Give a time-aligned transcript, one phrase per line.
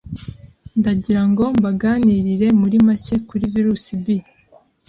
[0.79, 4.05] ndagira ngo mbaganirire muri make kuri Virus B